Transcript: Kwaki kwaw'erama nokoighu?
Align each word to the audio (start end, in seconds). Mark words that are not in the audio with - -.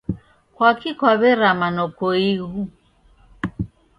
Kwaki 0.55 0.89
kwaw'erama 0.99 1.67
nokoighu? 1.75 2.61